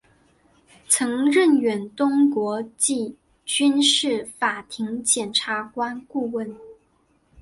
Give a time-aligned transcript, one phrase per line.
[0.87, 3.15] 曾任远东国际
[3.45, 6.57] 军事法庭检察官顾问。